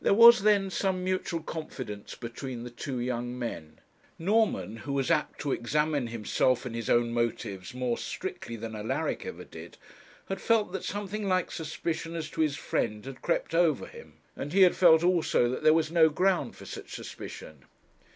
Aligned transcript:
There 0.00 0.12
was 0.12 0.42
then 0.42 0.70
some 0.70 1.04
mutual 1.04 1.40
confidence 1.40 2.16
between 2.16 2.64
the 2.64 2.70
two 2.70 2.98
young 2.98 3.38
men. 3.38 3.78
Norman, 4.18 4.78
who 4.78 4.92
was 4.92 5.08
apt 5.08 5.38
to 5.42 5.52
examine 5.52 6.08
himself 6.08 6.66
and 6.66 6.74
his 6.74 6.90
own 6.90 7.12
motives 7.12 7.72
more 7.72 7.96
strictly 7.96 8.56
than 8.56 8.74
Alaric 8.74 9.24
ever 9.24 9.44
did, 9.44 9.76
had 10.28 10.40
felt 10.40 10.72
that 10.72 10.82
something 10.82 11.28
like 11.28 11.52
suspicion 11.52 12.16
as 12.16 12.28
to 12.30 12.40
his 12.40 12.56
friend 12.56 13.04
had 13.04 13.22
crept 13.22 13.54
over 13.54 13.86
him; 13.86 14.14
and 14.34 14.52
he 14.52 14.62
had 14.62 14.74
felt 14.74 15.04
also 15.04 15.48
that 15.50 15.62
there 15.62 15.72
was 15.72 15.92
no 15.92 16.08
ground 16.08 16.56
for 16.56 16.64
such 16.64 16.92
suspicion. 16.94 17.64